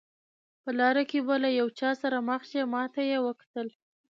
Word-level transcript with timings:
په 0.63 0.69
لاره 0.79 1.03
کې 1.09 1.19
به 1.27 1.35
له 1.43 1.49
یو 1.59 1.67
چا 1.79 1.89
سره 2.01 2.17
مخ 2.27 2.41
شئ، 2.49 2.61
ما 2.73 2.83
ته 2.93 3.01
یې 3.11 3.17
وکتل. 3.27 3.67